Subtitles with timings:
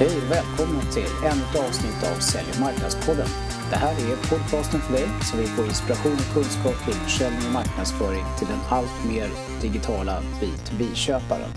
[0.00, 3.28] Hej och välkomna till ännu ett avsnitt av Sälj och marknadspodden.
[3.70, 7.52] Det här är podcasten för dig som vill få inspiration och kunskap kring försäljning och
[7.52, 9.28] marknadsföring till den allt mer
[9.62, 11.50] digitala B2B-köparen.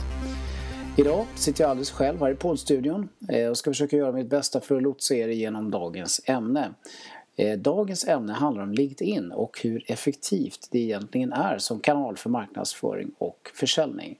[0.97, 4.61] Idag sitter jag alldeles själv här i poddstudion eh, och ska försöka göra mitt bästa
[4.61, 6.73] för att lotsa er igenom dagens ämne.
[7.35, 12.29] Eh, dagens ämne handlar om LinkedIn och hur effektivt det egentligen är som kanal för
[12.29, 14.17] marknadsföring och försäljning.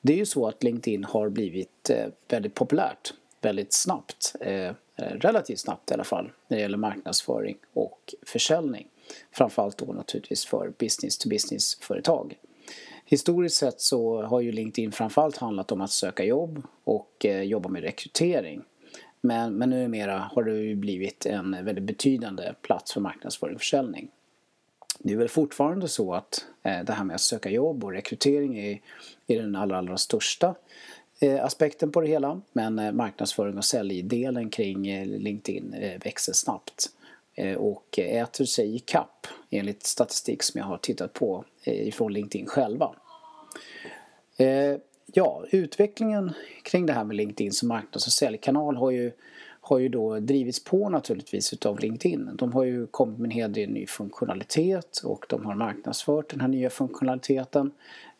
[0.00, 4.74] Det är ju så att LinkedIn har blivit eh, väldigt populärt väldigt snabbt, eh, eh,
[4.96, 8.88] relativt snabbt i alla fall, när det gäller marknadsföring och försäljning.
[9.32, 12.38] Framförallt då naturligtvis för business-to-business-företag.
[13.04, 17.68] Historiskt sett så har ju LinkedIn framförallt handlat om att söka jobb och eh, jobba
[17.68, 18.62] med rekrytering.
[19.20, 24.10] Men, men numera har det ju blivit en väldigt betydande plats för marknadsföring och försäljning.
[24.98, 28.58] Det är väl fortfarande så att eh, det här med att söka jobb och rekrytering
[28.58, 28.80] är,
[29.26, 30.54] är den allra, allra största
[31.20, 32.40] Eh, aspekten på det hela.
[32.52, 36.90] Men eh, marknadsföring och säljdelen kring eh, LinkedIn växer snabbt
[37.58, 42.94] och äter sig i kapp enligt statistik som jag har tittat på ifrån LinkedIn själva.
[45.06, 49.12] Ja, utvecklingen kring det här med LinkedIn som marknads och säljkanal har ju
[49.68, 52.30] har ju då drivits på naturligtvis utav LinkedIn.
[52.34, 56.40] De har ju kommit med en hel del ny funktionalitet och de har marknadsfört den
[56.40, 57.70] här nya funktionaliteten.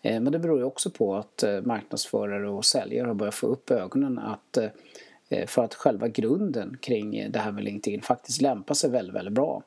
[0.02, 3.46] Eh, men det beror ju också på att eh, marknadsförare och säljare har börjat få
[3.46, 8.74] upp ögonen att eh, för att själva grunden kring det här med LinkedIn faktiskt lämpar
[8.74, 9.62] sig väldigt, väldigt bra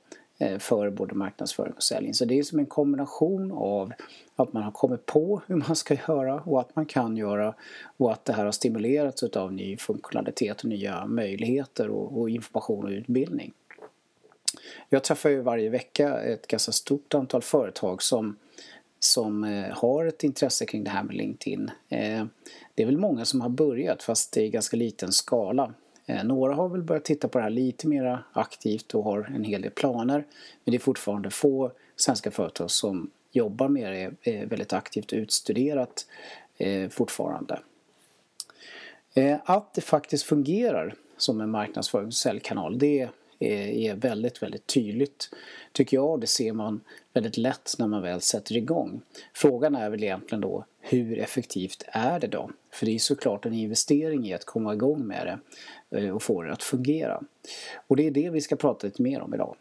[0.60, 2.14] för både marknadsföring och säljning.
[2.14, 3.94] Så det är som en kombination av
[4.36, 7.54] att man har kommit på hur man ska göra och att man kan göra
[7.98, 12.92] och att det här har stimulerats av ny funktionalitet och nya möjligheter och information och
[12.92, 13.54] utbildning.
[14.90, 18.38] Jag träffar ju varje vecka ett ganska stort antal företag som,
[19.04, 21.72] som eh, har ett intresse kring det här med LinkedIn.
[21.90, 22.26] Eh,
[22.76, 25.74] det är väl många som har börjat fast det är ganska liten skala.
[26.06, 29.44] Eh, några har väl börjat titta på det här lite mer aktivt och har en
[29.44, 30.26] hel del planer.
[30.64, 33.92] Men det är fortfarande få svenska företag som jobbar med
[34.24, 36.06] det är väldigt aktivt utstuderat
[36.90, 37.60] fortfarande.
[39.44, 43.10] Att det faktiskt fungerar som en marknadsförings och säljkanal det
[43.42, 45.30] är väldigt, väldigt tydligt
[45.72, 46.22] tycker jag.
[46.22, 46.82] Det ser man
[47.14, 49.02] väldigt lätt när man väl sätter igång.
[49.34, 52.50] Frågan är väl egentligen då hur effektivt är det då?
[52.74, 55.40] För det är såklart en investering i att komma igång med
[55.90, 57.22] det eh, och få det att fungera.
[57.88, 59.56] Och det är det vi ska prata lite mer om idag.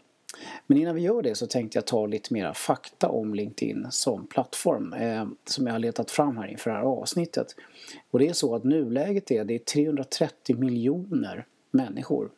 [0.66, 4.26] Men innan vi gör det så tänkte jag ta lite mera fakta om LinkedIn som
[4.26, 7.54] plattform eh, som jag har letat fram här inför det här avsnittet.
[8.10, 12.30] Och det är så att nuläget är det är 330 miljoner människor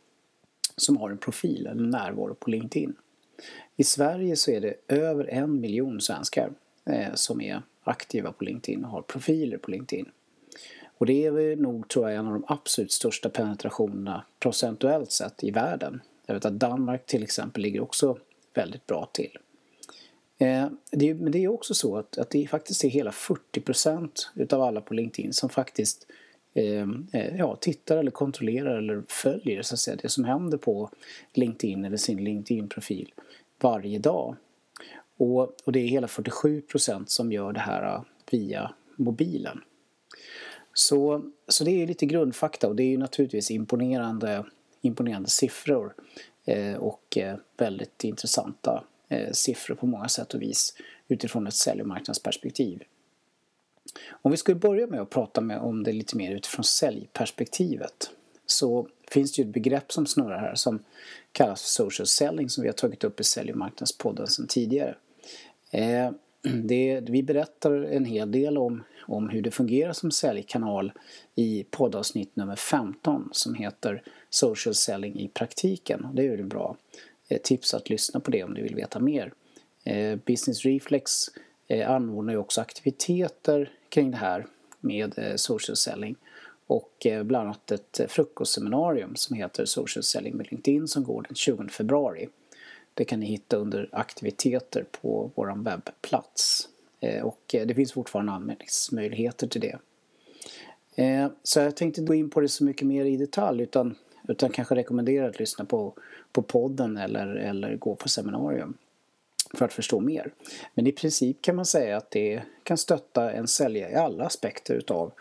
[0.82, 2.94] som har en profil eller närvaro på LinkedIn.
[3.76, 6.52] I Sverige så är det över en miljon svenskar
[6.84, 10.08] eh, som är aktiva på LinkedIn och har profiler på LinkedIn.
[10.98, 15.50] Och det är nog, tror jag, en av de absolut största penetrationerna procentuellt sett i
[15.50, 18.18] världen jag vet att Danmark till exempel ligger också
[18.54, 19.38] väldigt bra till.
[20.38, 24.30] Eh, det men det är också så att, att det faktiskt är hela 40 procent
[24.34, 26.06] utav alla på LinkedIn som faktiskt
[26.54, 30.90] Ehm, eh, ja, tittar eller kontrollerar eller följer så att säga, det som händer på
[31.32, 33.14] LinkedIn eller sin LinkedIn-profil
[33.60, 34.36] varje dag.
[35.16, 39.60] Och, och det är hela 47 procent som gör det här eh, via mobilen.
[40.74, 44.44] Så, så det är lite grundfakta och det är ju naturligtvis imponerande
[44.82, 45.94] imponerande siffror
[46.44, 50.74] eh, och eh, väldigt intressanta eh, siffror på många sätt och vis
[51.08, 52.82] utifrån ett säljmarknadsperspektiv.
[54.10, 58.10] Om vi skulle börja med att prata med om det lite mer utifrån säljperspektivet
[58.46, 60.78] så finns det ju ett begrepp som snurrar här som
[61.32, 64.94] kallas för social selling som vi har tagit upp i Sälj och marknadspodden sedan tidigare.
[65.70, 66.10] Eh,
[66.42, 70.92] det, vi berättar en hel del om, om hur det fungerar som säljkanal
[71.34, 76.06] i poddavsnitt nummer 15 som heter social selling i praktiken.
[76.12, 76.76] Det är ju bra
[77.28, 79.32] eh, tips att lyssna på det om du vill veta mer.
[79.84, 81.28] Eh, Business Reflex
[81.68, 84.46] Eh, anordnar ju också aktiviteter kring det här
[84.80, 86.16] med eh, social selling
[86.66, 91.34] och eh, bland annat ett frukostseminarium som heter Social Selling med LinkedIn som går den
[91.34, 92.28] 20 februari.
[92.94, 96.68] Det kan ni hitta under aktiviteter på vår webbplats
[97.22, 99.78] och det finns fortfarande anmälningsmöjligheter till det.
[101.42, 103.94] Så jag tänkte gå in på det så mycket mer i detalj utan
[104.28, 105.94] utan kanske rekommendera att lyssna på,
[106.32, 108.74] på podden eller, eller gå på seminarium
[109.54, 110.32] för att förstå mer.
[110.74, 114.74] Men i princip kan man säga att det kan stötta en säljare i alla aspekter
[114.74, 115.12] utav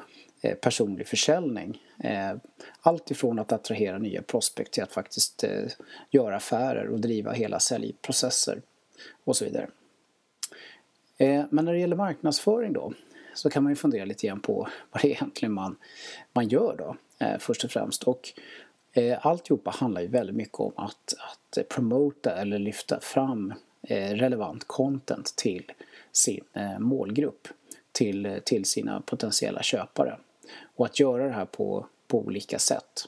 [0.42, 1.81] eh, personlig försäljning.
[2.04, 2.36] Eh,
[2.81, 5.68] allt ifrån att attrahera nya prospekt till att faktiskt eh,
[6.10, 8.62] göra affärer och driva hela säljprocesser
[9.24, 9.68] och så vidare.
[11.50, 12.94] Men när det gäller marknadsföring då
[13.34, 15.77] så kan man ju fundera lite grann på vad det är egentligen man,
[16.34, 16.95] man gör då.
[17.39, 18.04] först och främst.
[18.04, 18.34] Och
[19.22, 25.36] alltihopa handlar ju väldigt mycket om att, att promota eller lyfta fram Eh, relevant content
[25.36, 25.72] till
[26.12, 27.48] sin eh, målgrupp,
[27.92, 30.18] till, eh, till sina potentiella köpare.
[30.75, 33.07] Och att göra det här på, på olika sätt.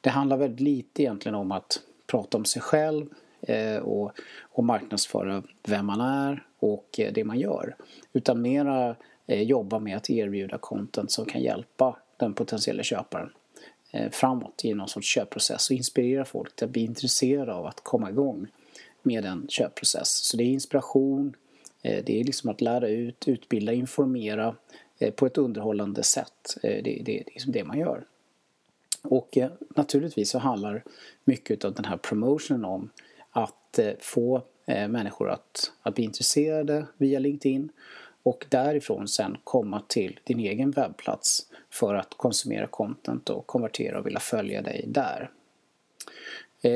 [0.00, 3.06] Det handlar väldigt lite egentligen om att prata om sig själv
[3.82, 7.76] och, och marknadsföra vem man är och det man gör.
[8.12, 13.32] Utan mera jobba med att erbjuda content som kan hjälpa den potentiella köparen
[14.10, 18.10] framåt i någon sorts köpprocess och inspirera folk till att bli intresserade av att komma
[18.10, 18.46] igång
[19.04, 20.08] med en köpprocess.
[20.08, 21.36] Så det är inspiration,
[21.82, 24.56] eh, det är liksom att lära ut, utbilda, informera
[24.98, 26.56] eh, på ett underhållande sätt.
[26.62, 28.04] Eh, det, det, det är liksom det man gör.
[29.02, 29.38] Och
[29.76, 30.84] naturligtvis så handlar
[31.24, 32.90] mycket av den här promotionen om
[33.30, 37.68] att få människor att, att bli intresserade via LinkedIn
[38.22, 44.06] och därifrån sen komma till din egen webbplats för att konsumera content och konvertera och
[44.06, 45.30] vilja följa dig där.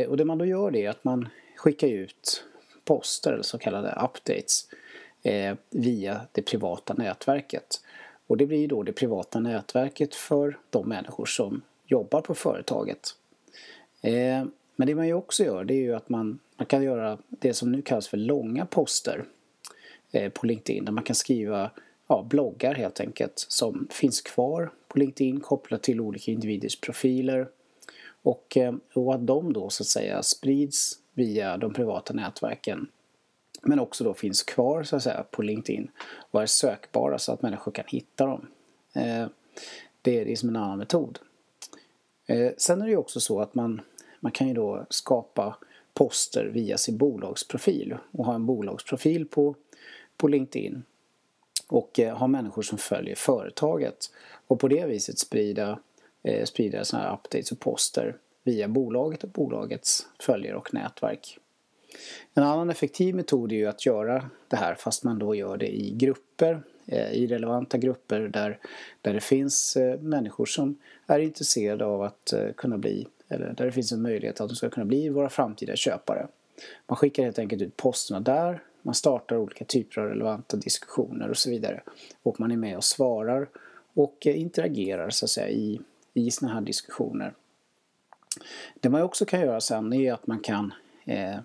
[0.08, 2.44] Och det man då gör det är att man skickar ut
[2.84, 4.68] poster, eller så kallade updates,
[5.22, 7.80] eh, via det privata nätverket.
[8.26, 13.14] Och det blir då det privata nätverket för de människor som jobbar på företaget.
[14.00, 14.44] Eh,
[14.76, 17.54] men det man ju också gör det är ju att man, man kan göra det
[17.54, 19.24] som nu kallas för långa poster
[20.12, 21.70] eh, på LinkedIn där man kan skriva
[22.06, 27.48] ja, bloggar helt enkelt som finns kvar på LinkedIn kopplat till olika individers profiler
[28.22, 32.88] och, eh, och att de då så att säga sprids via de privata nätverken
[33.62, 35.90] men också då finns kvar så att säga på LinkedIn
[36.30, 38.46] och är sökbara så att människor kan hitta dem.
[38.94, 39.26] Eh,
[40.02, 41.18] det är liksom en annan metod.
[42.26, 43.80] Eh, sen är det ju också så att man,
[44.20, 45.56] man kan ju då skapa
[45.94, 49.54] poster via sin bolagsprofil och ha en bolagsprofil på,
[50.16, 50.82] på LinkedIn
[51.68, 54.10] och eh, ha människor som följer företaget
[54.46, 55.78] och på det viset sprida,
[56.44, 61.38] sprida sådana här updates och poster via bolaget och bolagets följare och nätverk.
[62.34, 65.76] En annan effektiv metod är ju att göra det här fast man då gör det
[65.76, 68.58] i grupper, eh, i relevanta grupper där,
[69.02, 73.66] där det finns eh, människor som är intresserade av att eh, kunna bli, eller där
[73.66, 76.28] det finns en möjlighet att de ska kunna bli våra framtida köpare.
[76.86, 81.36] Man skickar helt enkelt ut posterna där, man startar olika typer av relevanta diskussioner och
[81.36, 81.82] så vidare.
[82.22, 83.48] Och man är med och svarar
[83.94, 85.80] och interagerar så att säga i,
[86.14, 87.34] i sådana här diskussioner.
[88.80, 90.74] Det man också kan göra sen är att man kan
[91.04, 91.36] eh,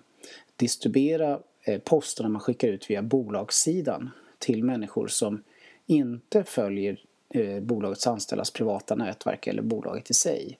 [0.56, 5.42] distribuera eh, posterna man skickar ut via bolagssidan till människor som
[5.86, 10.58] inte följer eh, bolagets anställdas privata nätverk eller bolaget i sig.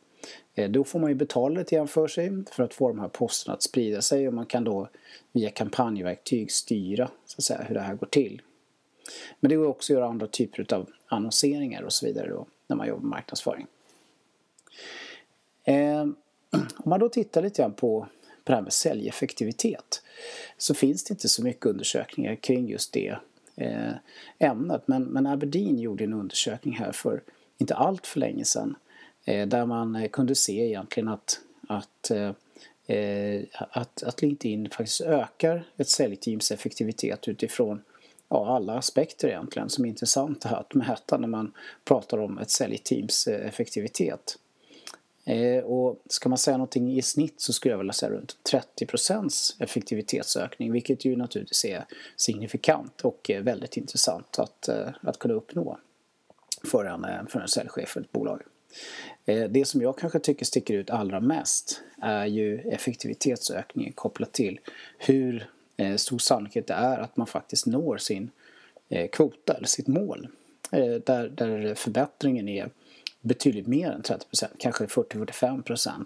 [0.54, 3.08] Eh, då får man ju betala lite grann för sig för att få de här
[3.08, 4.88] posterna att sprida sig och man kan då
[5.32, 8.42] via kampanjverktyg styra så att säga, hur det här går till.
[9.40, 12.76] Men det går också att göra andra typer av annonseringar och så vidare då, när
[12.76, 13.66] man jobbar med marknadsföring.
[15.64, 16.06] Eh,
[16.52, 18.08] om man då tittar lite grann på
[18.44, 20.02] på det här med säljeffektivitet
[20.58, 23.16] så finns det inte så mycket undersökningar kring just det
[23.56, 23.92] eh,
[24.38, 24.82] ämnet.
[24.86, 27.22] Men, men Aberdeen gjorde en undersökning här för
[27.58, 28.76] inte allt för länge sedan
[29.24, 32.32] eh, där man eh, kunde se egentligen att, att eh,
[32.96, 37.82] eh, att, att LinkedIn faktiskt ökar ett säljteams effektivitet utifrån
[38.28, 41.52] ja, alla aspekter egentligen som är intressanta att mäta när man
[41.84, 44.38] pratar om ett säljteams effektivitet.
[45.24, 48.36] Eh, och ska man säga någonting i snitt så skulle jag vilja säga runt
[48.80, 51.84] 30% effektivitetsökning vilket ju naturligtvis är
[52.16, 55.78] signifikant och eh, väldigt intressant att, eh, att kunna uppnå
[56.64, 58.42] för en, för en säljchef för ett bolag.
[59.24, 64.60] Det som jag kanske tycker sticker ut allra mest är ju effektivitetsökningen kopplat till
[64.98, 65.50] hur
[65.96, 68.30] stor sannolikhet det är att man faktiskt når sin
[69.12, 70.28] kvota eller sitt mål.
[70.70, 72.70] Där, där förbättringen är
[73.22, 76.04] betydligt mer än 30% kanske 40-45%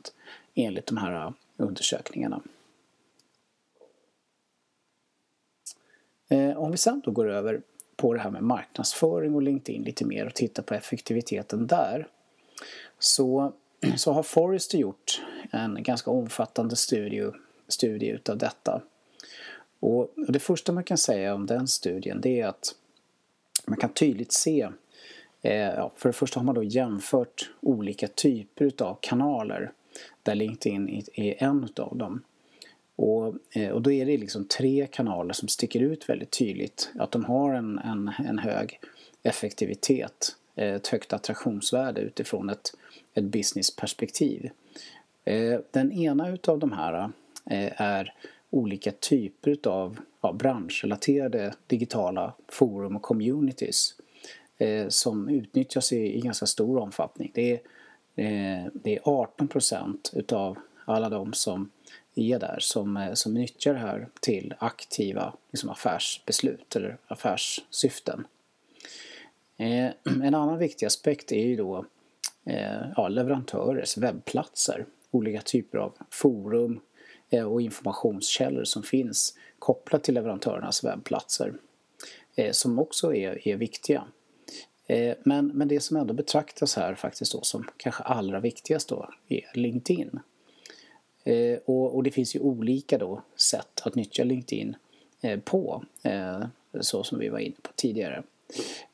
[0.55, 2.43] enligt de här äh, undersökningarna.
[6.29, 7.63] Eh, om vi sen då går över
[7.97, 12.09] på det här med marknadsföring och LinkedIn lite mer och tittar på effektiviteten där
[12.99, 13.53] så,
[13.97, 17.31] så har Forrester gjort en ganska omfattande studie,
[17.69, 18.83] studie utav detta.
[19.81, 22.75] Och det första man kan säga om den studien det är att
[23.67, 24.69] man kan tydligt se
[25.47, 29.73] Eh, ja, för det första har man då jämfört olika typer av kanaler
[30.23, 32.23] där LinkedIn är en av dem.
[32.97, 36.91] Och, eh, och då är det liksom tre kanaler som sticker ut väldigt tydligt.
[36.99, 38.81] Att de har en, en, en hög
[39.23, 42.76] effektivitet, eh, ett högt attraktionsvärde utifrån ett,
[43.15, 44.50] ett businessperspektiv.
[45.71, 47.11] Den ena utav de här
[47.76, 48.15] är
[48.50, 53.95] olika typer av ja, branschrelaterade digitala forum och communities
[54.59, 57.31] eh, som utnyttjas i, i ganska stor omfattning.
[57.35, 57.61] Det är
[58.17, 61.71] Eh, det är 18 procent utav alla de som
[62.15, 68.27] är där som, eh, som nyttjar det här till aktiva liksom affärsbeslut eller affärssyften.
[69.57, 71.85] Eh, en annan viktig aspekt är ju då
[72.45, 74.87] eh, ja, leverantörers webbplatser.
[75.11, 76.81] Olika typer av forum
[77.31, 81.55] eh, och informationskällor som finns kopplat till leverantörernas webbplatser.
[82.35, 84.05] Eh, som också är, är viktiga.
[84.87, 89.11] Eh, men, men det som ändå betraktas här faktiskt då som kanske allra viktigast då
[89.28, 90.21] är LinkedIn.
[91.25, 94.76] Eh, och, och, det finns ju olika då sätt att nyttja LinkedIn
[95.21, 95.85] eh, på,
[96.81, 98.23] så som vi var inne på tidigare.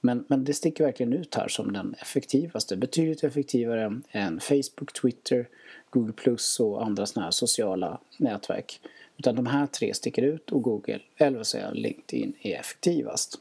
[0.00, 5.48] Men, men det sticker verkligen ut här som den effektivaste, betydligt effektivare än Facebook, Twitter,
[5.90, 8.80] Google Plus och andra sådana här sociala nätverk.
[9.16, 13.38] Utan de här tre sticker ut och Google, eller vad säger LinkedIn, är effektivast.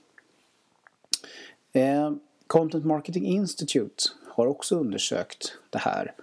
[1.73, 2.11] Eh,
[2.51, 6.13] Content Marketing Institute har också undersökt det här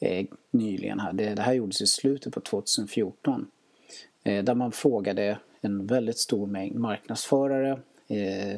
[0.00, 1.00] eh, nyligen.
[1.00, 1.12] Här.
[1.12, 3.46] Det, det, här gjordes i slutet på 2014.
[4.22, 8.54] Eh, där man frågade en väldigt stor mängd marknadsförare eh,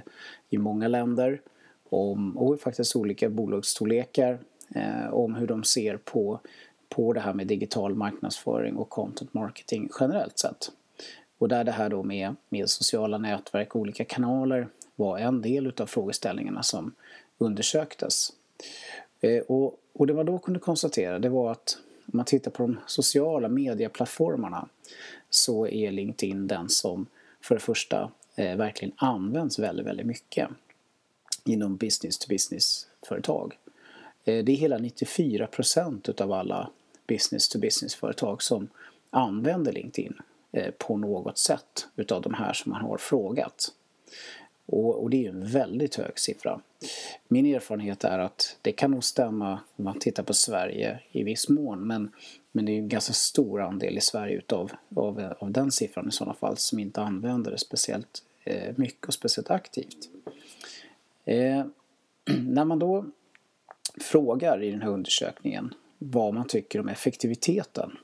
[0.51, 1.41] i många länder
[1.89, 4.39] om, och faktiskt olika bolagsstorlekar
[4.75, 6.41] eh, om hur de ser på,
[6.89, 10.73] på det här med digital marknadsföring och content marketing generellt sett.
[11.39, 15.67] Och där det här då med, med sociala nätverk och olika kanaler var en del
[15.67, 16.95] utav frågeställningarna som
[17.39, 18.33] undersöktes.
[19.21, 22.63] Eh, och, och det man då kunde konstatera det var att om man tittar på
[22.63, 24.69] de sociala medieplattformarna
[25.31, 27.07] så är LinkedIn den som
[27.41, 30.49] för det första eh, verkligen används väldigt, väldigt mycket
[31.45, 33.59] inom business to business-företag.
[34.25, 36.71] Eh, det är hela 94 procent utav alla
[37.07, 38.69] business to business-företag som
[39.11, 40.15] använder LinkedIn
[40.53, 43.73] eh, på något sätt utav de här som man har frågat.
[44.73, 46.61] Och, och, det är ju en väldigt hög siffra.
[47.29, 51.49] Min erfarenhet är att det kan nog stämma om man tittar på Sverige i viss
[51.49, 52.13] mån men,
[52.53, 56.13] men det är en ganska stor andel i Sverige utav, av, av den siffran i
[56.13, 60.09] sådana fall som inte använder det speciellt eh, mycket och speciellt aktivt.
[61.25, 61.65] Eh,
[62.39, 63.07] när man då
[64.01, 67.99] frågar i den här undersökningen vad man tycker om effektiviteten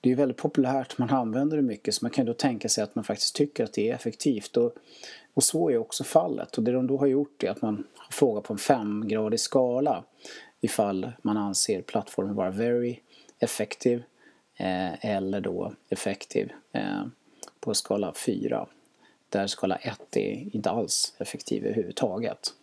[0.00, 2.94] det är väldigt populärt, man använder det mycket så man kan då tänka sig att
[2.94, 4.56] man faktiskt tycker att det är effektivt.
[4.56, 4.74] Och,
[5.38, 6.58] och så är också fallet.
[6.58, 10.04] Och det de då har gjort är att man har frågat på en femgradig skala
[10.60, 12.98] ifall man anser plattformen vara very
[13.38, 14.02] effective
[14.56, 17.06] eh, eller då effektiv eh,
[17.60, 18.66] på skala 4.
[19.28, 22.54] Där skala 1 är inte alls effektiv överhuvudtaget.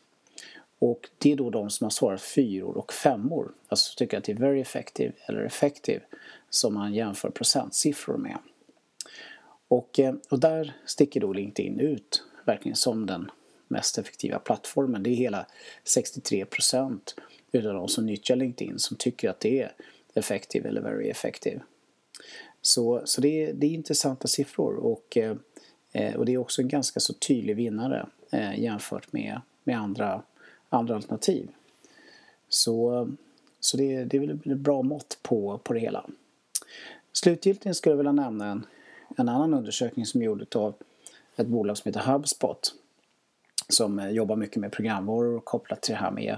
[0.80, 4.32] Och det är då de som har svarat fyror och femmor, alltså tycker att det
[4.32, 6.02] är very effective eller effective
[6.50, 8.38] som man jämför procentsiffror med.
[9.68, 13.32] Och, eh, och där sticker då LinkedIn ut verkligen som den
[13.68, 15.04] mest effektiva plattformen.
[15.04, 15.46] Det är hela
[15.84, 17.16] 63 procent
[17.52, 19.72] utav de som nyttjar LinkedIn som tycker att det är
[20.14, 21.62] effektiv eller very effective.
[22.62, 26.68] Så, så det, är, det är intressanta siffror och, eh, och det är också en
[26.68, 30.22] ganska så tydlig vinnare eh, jämfört med, med andra,
[30.70, 31.50] andra alternativ.
[32.50, 33.10] Så,
[33.60, 36.06] så det, det är väl ett bra mått på, på det hela.
[37.14, 38.66] Slutgiltigt skulle jag vilja nämna en,
[39.18, 40.76] en annan undersökning som gjordes av
[41.38, 42.74] ett bolag som heter HubSpot
[43.70, 46.38] som eh, jobbar mycket med programvaror kopplat till det här med,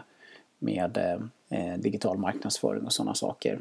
[0.60, 1.20] med eh,
[1.60, 3.60] eh, digital marknadsföring och sådana saker.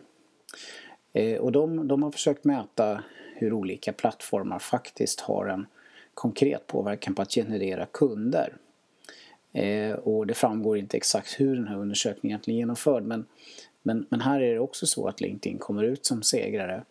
[1.12, 3.02] Eh, och de, de har försökt mäta
[3.34, 5.66] hur olika plattformar faktiskt har en
[6.14, 8.56] konkret påverkan på att generera kunder.
[9.52, 13.26] Eh, och det framgår inte exakt hur den här undersökningen egentligen är genomförd men,
[13.82, 16.82] men, men här är det också så att LinkedIn kommer ut som segrare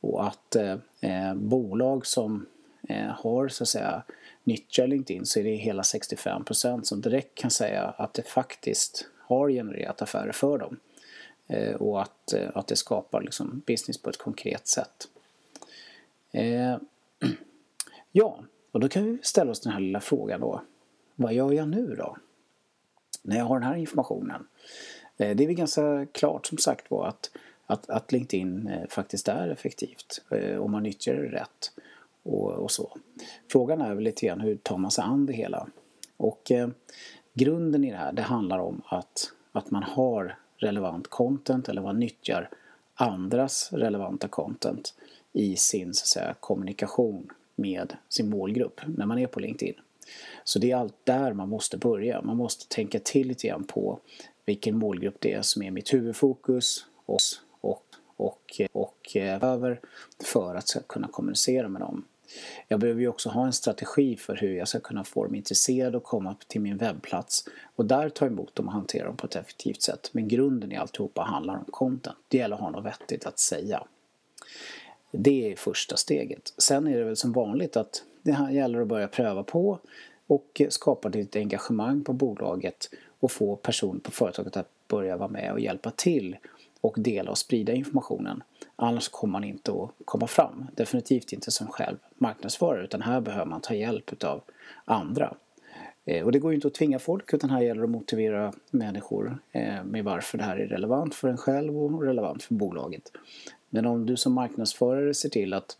[0.00, 2.46] och att eh, eh, bolag som
[2.88, 4.02] Eh, har så att säga
[4.44, 9.48] nyttjar LinkedIn så är det hela 65% som direkt kan säga att det faktiskt har
[9.50, 10.76] genererat affärer för dem.
[11.46, 15.08] Eh, och att, eh, att det skapar liksom business på ett konkret sätt.
[16.32, 16.76] Eh,
[18.12, 20.62] ja, och då kan vi ställa oss den här lilla frågan då.
[21.14, 22.16] Vad gör jag nu då?
[23.22, 24.46] När jag har den här informationen.
[25.16, 27.30] Eh, det är väl ganska klart som sagt var att
[27.72, 31.72] att, att LinkedIn eh, faktiskt är effektivt eh, om man nyttjar det rätt
[32.22, 32.96] och, och, så.
[33.52, 35.68] Frågan är väl lite grann hur tar man sig an det hela?
[36.16, 36.68] Och eh,
[37.34, 41.98] grunden i det här det handlar om att, att man har relevant content eller man
[41.98, 42.50] nyttjar
[42.94, 44.94] andras relevanta content
[45.32, 49.74] i sin så att säga, kommunikation med sin målgrupp när man är på LinkedIn.
[50.44, 52.22] Så det är allt där man måste börja.
[52.22, 53.98] Man måste tänka till lite grann på
[54.44, 57.20] vilken målgrupp det är som är mitt huvudfokus och
[57.62, 57.84] och,
[58.16, 59.80] och, och över
[60.24, 62.04] för att kunna kommunicera med dem.
[62.68, 65.96] Jag behöver ju också ha en strategi för hur jag ska kunna få dem intresserade
[65.96, 67.44] och komma till min webbplats
[67.76, 70.10] och där ta emot dem och hantera dem på ett effektivt sätt.
[70.12, 72.16] Men grunden i alltihopa handlar om content.
[72.28, 73.84] Det gäller att ha något vettigt att säga.
[75.10, 76.54] Det är första steget.
[76.58, 79.78] Sen är det väl som vanligt att det här gäller att börja pröva på
[80.26, 85.52] och skapa ditt engagemang på bolaget och få personer på företaget att börja vara med
[85.52, 86.36] och hjälpa till
[86.80, 88.42] och dela och sprida informationen.
[88.76, 90.66] Annars kommer man inte att komma fram.
[90.74, 94.42] Definitivt inte som själv marknadsförare utan här behöver man ta hjälp av
[94.84, 95.34] andra.
[96.04, 98.52] Eh, och det går ju inte att tvinga folk utan här gäller det att motivera
[98.70, 103.12] människor eh, med varför det här är relevant för en själv och relevant för bolaget.
[103.70, 105.76] Men om du som marknadsförare ser till att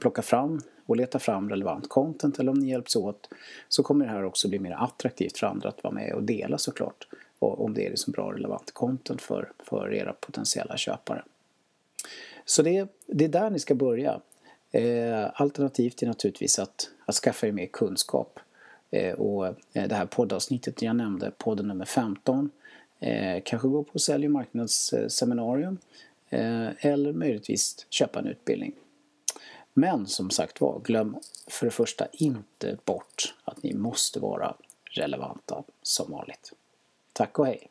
[0.00, 3.28] plocka fram och leta fram relevant content eller om ni hjälps åt
[3.68, 6.58] så kommer det här också bli mer attraktivt för andra att vara med och dela
[6.58, 7.06] såklart
[7.38, 11.24] om det är liksom bra relevant content för, för era potentiella köpare.
[12.48, 14.20] Så det, det är där ni ska börja.
[14.70, 18.40] Eh, alternativt är naturligtvis att, att skaffa er mer kunskap.
[18.90, 19.54] Eh, och eh,
[19.88, 22.50] det här poddavsnittet jag nämnde, podden nummer 15,
[23.00, 25.78] eh, kanske gå på sälj och marknadsseminarium
[26.28, 28.72] eh, eller möjligtvis köpa en utbildning.
[29.72, 35.62] Men som sagt var, glöm för det första inte bort att ni måste vara relevanta
[35.82, 36.52] som vanligt.
[37.12, 37.68] Tack och hej!